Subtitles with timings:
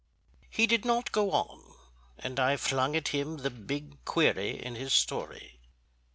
[0.49, 1.75] He did not go on,
[2.17, 5.59] and I flung at him the big query in his story.